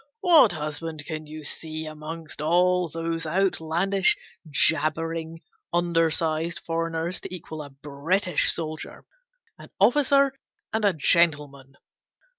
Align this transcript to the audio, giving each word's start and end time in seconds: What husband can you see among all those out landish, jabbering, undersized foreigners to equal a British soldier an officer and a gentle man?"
What 0.21 0.53
husband 0.53 1.05
can 1.05 1.27
you 1.27 1.43
see 1.43 1.85
among 1.85 2.25
all 2.41 2.89
those 2.89 3.27
out 3.27 3.59
landish, 3.61 4.17
jabbering, 4.49 5.41
undersized 5.71 6.61
foreigners 6.65 7.21
to 7.21 7.31
equal 7.31 7.61
a 7.61 7.69
British 7.69 8.51
soldier 8.51 9.05
an 9.59 9.69
officer 9.79 10.33
and 10.73 10.83
a 10.85 10.93
gentle 10.93 11.47
man?" 11.49 11.75